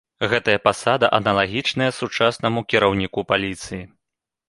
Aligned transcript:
Гэтая 0.29 0.55
пасада 0.67 1.09
аналагічная 1.19 1.91
сучаснаму 1.99 2.67
кіраўніку 2.75 3.29
паліцыі. 3.33 3.83